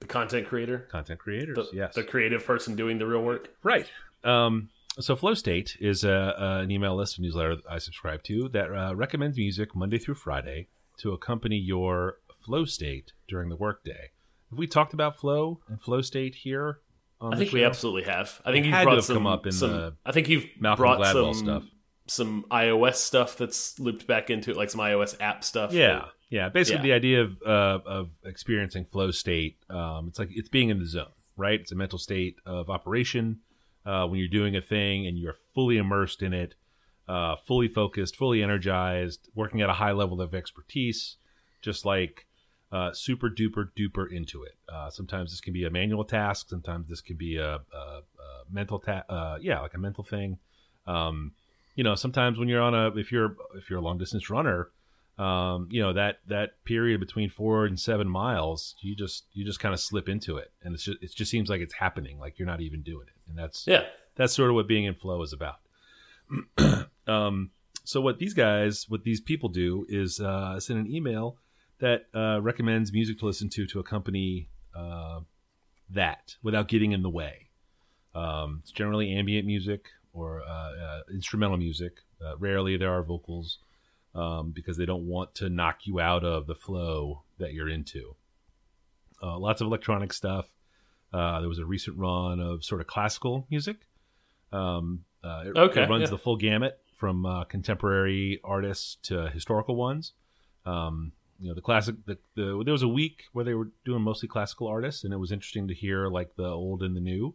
[0.00, 1.56] the content creator, content creators.
[1.56, 3.50] the, yes, the creative person doing the real work.
[3.62, 3.90] Right.
[4.22, 4.70] Um,
[5.00, 8.70] so Flow State is a, a, an email list newsletter that I subscribe to that
[8.72, 10.68] uh, recommends music Monday through Friday
[10.98, 14.10] to accompany your flow state during the workday.
[14.50, 16.78] Have we talked about flow and flow state here?
[17.20, 18.40] On I think we absolutely have.
[18.44, 20.82] I think you've brought have some, come up in some the I think you've Malcolm
[20.82, 21.62] brought Gladwell some stuff.
[22.06, 25.72] Some iOS stuff that's looped back into it, like some iOS app stuff.
[25.72, 26.48] Yeah, yeah.
[26.48, 26.98] Basically, Yeah.
[26.98, 29.56] the idea of uh, of experiencing flow state.
[29.70, 31.60] Um, it's like it's being in the zone, right?
[31.60, 33.40] It's a mental state of operation
[33.86, 36.54] uh, when you're doing a thing and you're fully immersed in it,
[37.08, 41.16] uh, fully focused, fully energized, working at a high level of expertise,
[41.62, 42.26] just like
[42.72, 44.56] uh, super duper duper into it.
[44.68, 46.48] Uh, sometimes this can be a manual task.
[46.50, 48.02] Sometimes this can be a, a, a
[48.50, 50.38] mental ta- uh, yeah, like a mental thing.
[50.86, 51.32] Um,
[51.74, 54.68] you know, sometimes when you're on a if you're if you're a long distance runner,
[55.18, 59.60] um, you know that that period between four and seven miles, you just you just
[59.60, 62.38] kind of slip into it, and it's just it just seems like it's happening, like
[62.38, 63.84] you're not even doing it, and that's Yeah.
[64.16, 65.56] that's sort of what being in flow is about.
[67.06, 67.50] um,
[67.84, 71.36] so what these guys, what these people do is uh, send an email
[71.80, 75.20] that uh, recommends music to listen to to accompany uh,
[75.90, 77.50] that without getting in the way.
[78.14, 81.98] Um, it's generally ambient music or uh, uh, instrumental music.
[82.24, 83.58] Uh, rarely there are vocals
[84.14, 88.14] um, because they don't want to knock you out of the flow that you're into.
[89.22, 90.46] Uh, lots of electronic stuff.
[91.12, 93.86] Uh, there was a recent run of sort of classical music.
[94.52, 96.10] Um, uh, it, Okay, it runs yeah.
[96.10, 100.12] the full gamut from uh, contemporary artists to historical ones.
[100.64, 101.96] Um, you know, the classic.
[102.06, 105.18] The, the there was a week where they were doing mostly classical artists, and it
[105.18, 107.34] was interesting to hear like the old and the new,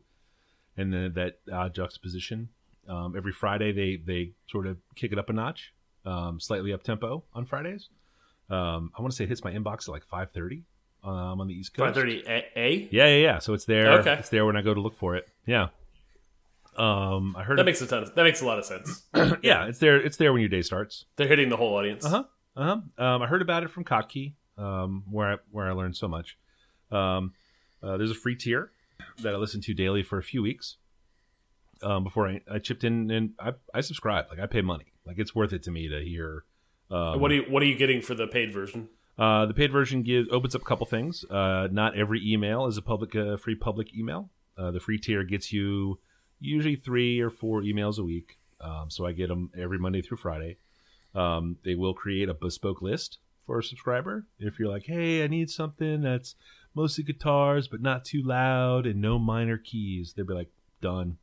[0.77, 2.49] and then that uh, juxtaposition.
[2.89, 5.73] Um, every Friday, they they sort of kick it up a notch,
[6.05, 7.89] um, slightly up tempo on Fridays.
[8.49, 10.63] Um, I want to say it hits my inbox at like five thirty
[11.03, 11.85] um, on the East Coast.
[11.85, 12.45] Five thirty a.
[12.55, 12.89] a?
[12.91, 13.39] Yeah, yeah, yeah.
[13.39, 13.99] So it's there.
[13.99, 14.13] Okay.
[14.13, 15.27] It's there when I go to look for it.
[15.45, 15.67] Yeah.
[16.75, 17.57] Um, I heard.
[17.57, 18.03] That of- makes a ton.
[18.03, 19.03] Of, that makes a lot of sense.
[19.43, 19.97] yeah, it's there.
[19.97, 21.05] It's there when your day starts.
[21.15, 22.05] They're hitting the whole audience.
[22.05, 22.23] Uh huh.
[22.55, 22.63] Uh
[22.97, 23.05] huh.
[23.05, 26.37] Um, I heard about it from Kottke, um, where I where I learned so much.
[26.91, 27.33] Um,
[27.83, 28.71] uh, there's a free tier
[29.21, 30.77] that I listen to daily for a few weeks.
[31.81, 35.17] Um, before I, I chipped in and I, I subscribe, like I pay money, like
[35.17, 36.43] it's worth it to me to hear.
[36.91, 38.89] Um, What are you What are you getting for the paid version?
[39.17, 41.23] uh, the paid version gives opens up a couple things.
[41.29, 44.29] Uh, not every email is a public uh, free public email.
[44.57, 45.99] Uh, the free tier gets you
[46.39, 48.37] usually three or four emails a week.
[48.61, 50.57] Um, so I get them every Monday through Friday.
[51.15, 54.25] Um, they will create a bespoke list for a subscriber.
[54.37, 56.35] If you're like, hey, I need something that's
[56.75, 61.17] mostly guitars but not too loud and no minor keys, they'll be like, done.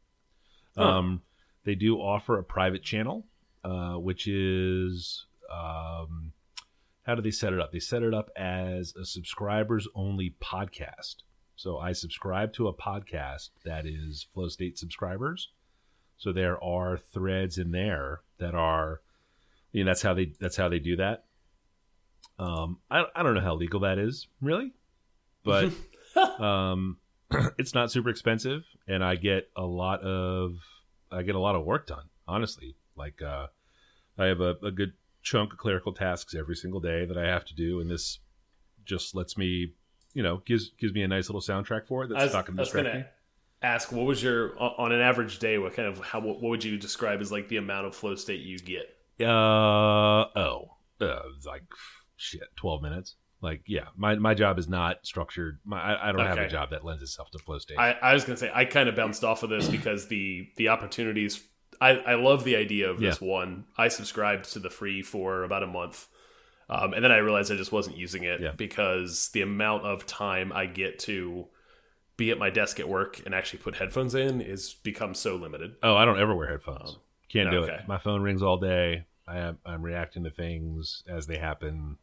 [0.76, 0.84] Huh.
[0.84, 1.22] Um,
[1.64, 3.26] they do offer a private channel,
[3.64, 6.32] uh, which is um,
[7.02, 7.72] how do they set it up?
[7.72, 11.16] They set it up as a subscribers only podcast.
[11.54, 15.50] So I subscribe to a podcast that is Flow State subscribers.
[16.18, 19.00] So there are threads in there that are,
[19.72, 21.24] you know, that's how they that's how they do that.
[22.38, 24.72] Um, I I don't know how legal that is really,
[25.44, 25.72] but
[26.40, 26.98] um,
[27.58, 30.56] it's not super expensive, and I get a lot of
[31.10, 32.04] I get a lot of work done.
[32.28, 33.46] Honestly, like uh,
[34.18, 37.44] I have a, a good chunk of clerical tasks every single day that I have
[37.46, 38.20] to do, and this
[38.84, 39.74] just lets me,
[40.14, 42.56] you know, gives gives me a nice little soundtrack for it that's was, not going
[42.56, 43.04] to distract me.
[43.62, 45.58] ask, what was your on an average day?
[45.58, 48.40] What kind of how what would you describe as like the amount of flow state
[48.40, 48.96] you get?
[49.20, 49.24] Uh
[50.36, 51.64] oh, uh, like
[52.16, 53.16] shit, twelve minutes.
[53.42, 55.58] Like yeah, my my job is not structured.
[55.64, 57.78] My I, I don't have a job that lends itself to flow state.
[57.78, 60.68] I, I was gonna say I kind of bounced off of this because the the
[60.68, 61.42] opportunities.
[61.78, 63.66] I, I love the idea of this one.
[63.76, 66.08] I subscribed to the free for about a month,
[66.70, 68.52] um, and then I realized I just wasn't using it Yeah.
[68.56, 71.48] because the amount of time I get to
[72.16, 75.76] be at my desk at work and actually put headphones in is become so limited.
[75.82, 76.96] oh, I don't ever wear headphones.
[77.28, 77.74] Can't do okay.
[77.74, 77.88] it.
[77.88, 79.04] My phone rings all day.
[79.28, 81.98] I am I'm reacting to things as they happen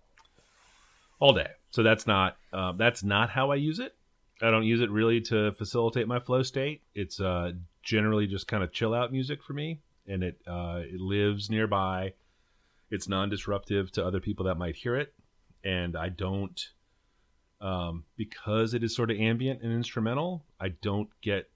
[1.24, 1.52] all day.
[1.70, 3.96] So that's not uh, that's not how I use it.
[4.42, 6.82] I don't use it really to facilitate my flow state.
[6.94, 11.00] It's uh, generally just kind of chill out music for me, and it uh, it
[11.00, 12.14] lives nearby.
[12.92, 15.14] It's non-disruptive to other people that might hear it,
[15.64, 16.60] and I don't
[17.62, 20.44] um, because it is sort of ambient and instrumental.
[20.60, 21.50] I don't get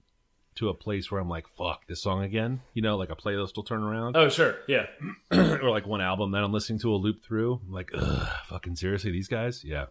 [0.58, 3.56] to a place where I'm like, "Fuck this song again," you know, like a playlist
[3.56, 4.86] will turn around Oh sure, yeah.
[5.32, 7.60] or like one album that I'm listening to a loop through.
[7.66, 9.64] I'm like, Ugh, fucking seriously, these guys?
[9.64, 9.86] Yeah.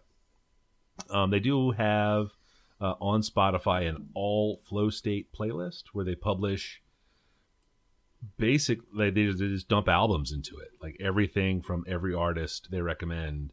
[1.10, 2.28] Um, they do have
[2.80, 6.82] uh, on Spotify an all flow state playlist where they publish
[8.36, 10.70] basic they, they just- they just dump albums into it.
[10.82, 13.52] Like everything from every artist they recommend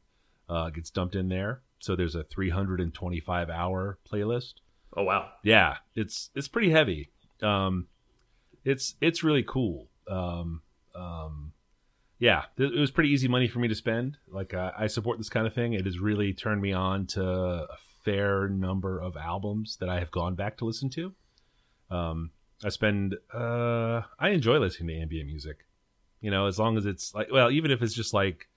[0.50, 1.62] uh, gets dumped in there.
[1.80, 4.56] So there's a 325 hour playlist
[4.96, 5.30] Oh wow.
[5.44, 7.10] yeah it's it's pretty heavy.
[7.42, 7.88] Um
[8.64, 9.88] it's it's really cool.
[10.10, 10.62] Um
[10.96, 11.52] um
[12.20, 14.18] yeah it was pretty easy money for me to spend.
[14.28, 15.74] Like uh, i support this kind of thing.
[15.74, 20.12] It has really turned me on to a fair number of albums that i have
[20.12, 21.14] gone back to listen to.
[21.92, 22.32] Um
[22.64, 25.66] i spend uh i enjoy listening to ambient music.
[26.22, 28.48] You know as long as it's like well even if it's just like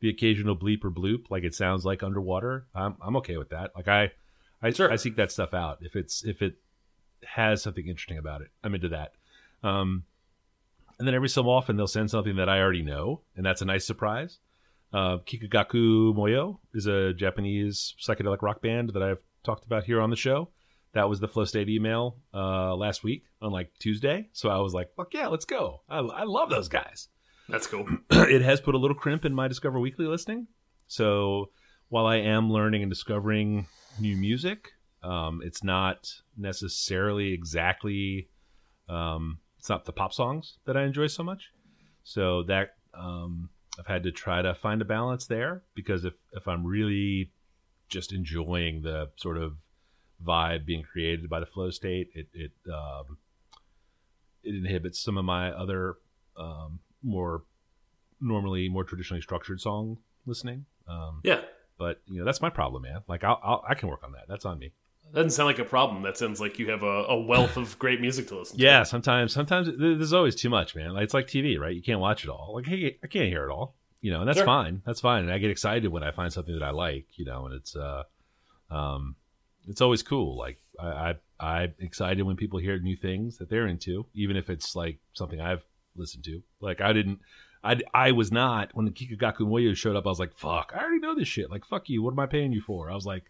[0.00, 3.70] the occasional bleep or bloop like it sounds like underwater i'm, I'm okay with that.
[3.74, 4.12] Like i
[4.62, 4.90] I, Sure.
[4.90, 6.54] I seek that stuff out if it's if it
[7.24, 8.48] has something interesting about it.
[8.62, 9.12] I'm into that.
[9.62, 10.04] Um,
[10.98, 13.66] and then every so often they'll send something that I already know, and that's a
[13.66, 14.38] nice surprise.
[14.92, 20.10] Uh, Kikagaku Moyo is a Japanese psychedelic rock band that I've talked about here on
[20.10, 20.50] the show.
[20.94, 24.72] That was the Flow State email uh, last week on like Tuesday, so I was
[24.72, 27.08] like, "Fuck yeah, let's go!" I, I love those guys.
[27.48, 27.86] That's cool.
[28.10, 30.46] it has put a little crimp in my Discover Weekly listening.
[30.86, 31.50] So
[31.88, 33.66] while I am learning and discovering
[34.00, 34.72] new music,
[35.02, 38.28] um, it's not necessarily exactly.
[38.88, 41.50] Um, it's not the pop songs that I enjoy so much.
[42.04, 46.46] So that um, I've had to try to find a balance there because if if
[46.46, 47.30] I'm really
[47.88, 49.56] just enjoying the sort of
[50.24, 53.18] vibe being created by the flow state, it it um,
[54.42, 55.96] it inhibits some of my other
[56.36, 57.42] um, more
[58.20, 60.64] normally more traditionally structured song listening.
[60.88, 61.40] Um, Yeah.
[61.78, 63.00] But you know that's my problem, man.
[63.08, 64.24] Like I'll, I'll I can work on that.
[64.28, 64.72] That's on me.
[65.14, 66.02] Doesn't sound like a problem.
[66.02, 68.62] That sounds like you have a, a wealth of great music to listen to.
[68.62, 70.94] Yeah, sometimes sometimes there's always too much, man.
[70.94, 71.74] Like, it's like TV, right?
[71.74, 72.52] You can't watch it all.
[72.54, 73.76] Like hey, I can't hear it all.
[74.00, 74.44] You know, and that's Sure.
[74.46, 74.82] fine.
[74.84, 75.24] That's fine.
[75.24, 77.06] And I get excited when I find something that I like.
[77.16, 78.02] You know, and it's uh,
[78.70, 79.16] um,
[79.68, 80.36] it's always cool.
[80.36, 84.50] Like I, I I'm excited when people hear new things that they're into, even if
[84.50, 85.64] it's like something I've
[85.96, 86.42] listened to.
[86.60, 87.20] Like I didn't.
[87.64, 90.06] I, I was not when the Kikagaku Moyo showed up.
[90.06, 90.72] I was like, "Fuck!
[90.74, 91.50] I already know this shit.
[91.50, 92.02] Like, fuck you.
[92.02, 93.24] What am I paying you for?" I was like,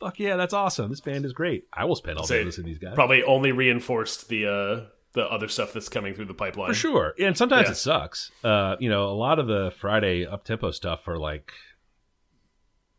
[0.00, 0.90] "Fuck yeah, that's awesome.
[0.90, 1.64] This band is great.
[1.72, 4.86] I will spend all day Say, listening to these guys." Probably only reinforced the uh,
[5.12, 6.68] the other stuff that's coming through the pipeline.
[6.68, 7.14] For sure.
[7.18, 7.72] And sometimes Yeah.
[7.72, 8.30] it sucks.
[8.44, 11.52] Uh, you know, a lot of the Friday up tempo stuff are like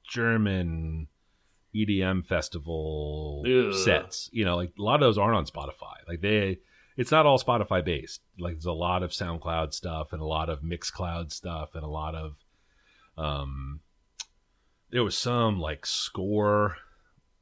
[0.07, 1.07] German
[1.75, 3.73] EDM festival Ugh.
[3.73, 4.29] sets.
[4.33, 5.95] You know, like a lot of those aren't on Spotify.
[6.07, 6.59] Like they
[7.01, 8.21] it's not all Spotify based.
[8.37, 11.87] Like there's a lot of SoundCloud stuff and a lot of Mixcloud stuff and a
[11.87, 12.37] lot of
[13.17, 13.79] um
[14.91, 16.77] there was some like score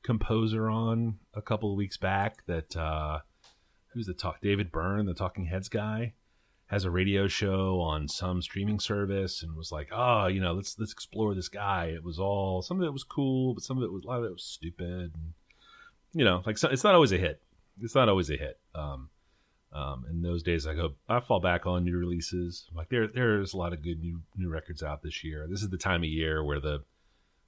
[0.01, 3.20] composer on a couple of weeks back that uh
[3.93, 6.14] who's the talk David Byrne, the Talking Heads guy,
[6.68, 10.80] has a radio show on some streaming service and was like, oh, you know, let's
[10.80, 11.88] let's explore this guy.
[11.88, 14.20] It was all some of it was cool, but some of it was a lot
[14.20, 15.12] of it was stupid.
[15.14, 15.34] And,
[16.14, 17.41] you know, like so, it's not always a hit.
[17.82, 18.57] It's not always a hit.
[18.74, 19.10] Um,
[19.72, 22.67] um, in those days, I go, I fall back on new releases.
[22.74, 25.47] Like there, there's a lot of good new new records out this year.
[25.49, 26.84] This is the time of year where the,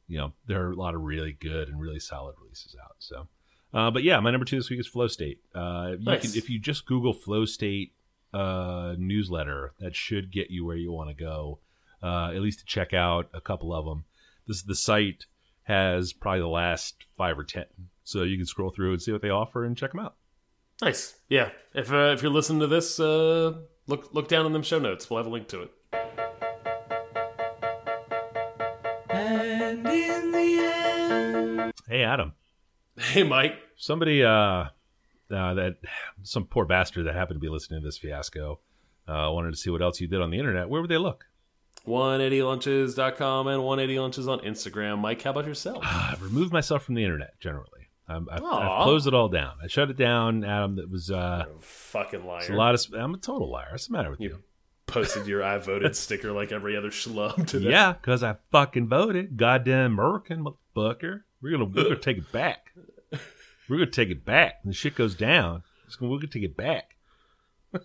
[0.08, 2.96] you know, there are a lot of really good and really solid releases out.
[3.00, 3.28] So,
[3.74, 5.40] uh, but yeah, my number two this week is Flow State.
[5.56, 6.22] Uh, you Nice.
[6.22, 7.94] can, if you just Google Flow State
[8.34, 11.60] uh, newsletter, that should get you where you want to go.
[12.04, 14.06] Uh, at least to check out a couple of them.
[14.48, 15.26] This the site
[15.64, 17.66] has probably the last five or ten,
[18.04, 20.16] so you can scroll through and see what they offer and check them out.
[20.82, 21.16] Nice.
[21.30, 21.50] Yeah.
[21.74, 23.54] If uh, if you're listening to this, uh,
[23.88, 25.10] look look down in them show notes.
[25.10, 25.72] We'll have a link to it.
[29.10, 31.74] And in the end...
[31.88, 32.34] Hey, Adam.
[32.98, 33.60] Hey, Mike.
[33.78, 34.70] somebody uh, uh
[35.30, 35.78] that
[36.24, 38.60] some poor bastard that happened to be listening to this fiasco
[39.08, 41.26] uh wanted to see what else you did on the internet where would they look
[41.88, 45.00] 180lunches.com and 180lunches on Instagram.
[45.00, 45.80] Mike, how about yourself?
[45.84, 47.81] i've removed myself from the internet generally
[48.12, 49.54] I'm, I've, I've closed it all down.
[49.64, 52.52] I shut it down adam that was uh Fucking liar.
[52.52, 53.68] a lot of i'm a total liar.
[53.72, 54.44] What's the matter with you, You?
[54.88, 57.70] posted your I voted sticker like every other schlub today.
[57.70, 59.38] yeah because i fucking voted.
[59.38, 61.22] Goddamn american motherfucker.
[61.42, 62.72] We're gonna we're gonna take it back.
[63.70, 64.56] We're gonna take it back.
[64.64, 65.64] When the shit goes down
[65.98, 66.96] gonna, we're gonna take it back.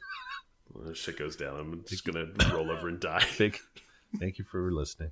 [0.72, 3.20] When the shit goes down, I'm just gonna roll over and die.
[3.24, 3.60] thank,
[4.20, 5.10] thank you for listening